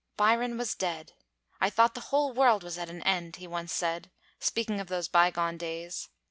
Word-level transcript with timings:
'Byron 0.17 0.57
was 0.57 0.73
dead! 0.73 1.13
I 1.59 1.69
thought 1.69 1.93
the 1.93 1.99
whole 2.09 2.33
world 2.33 2.63
was 2.63 2.79
at 2.79 2.89
an 2.89 3.03
end,' 3.03 3.35
he 3.35 3.45
once 3.45 3.71
said, 3.71 4.09
speaking 4.39 4.79
of 4.79 4.87
those 4.87 5.07
bygone 5.07 5.57
days. 5.59 6.09